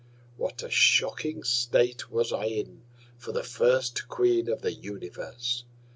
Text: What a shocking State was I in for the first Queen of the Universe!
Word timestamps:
What 0.35 0.63
a 0.63 0.69
shocking 0.71 1.43
State 1.43 2.09
was 2.09 2.33
I 2.33 2.45
in 2.45 2.81
for 3.19 3.31
the 3.33 3.43
first 3.43 4.07
Queen 4.07 4.49
of 4.49 4.63
the 4.63 4.73
Universe! 4.73 5.63